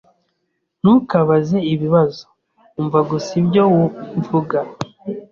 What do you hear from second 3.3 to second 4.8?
ibyo mvuga.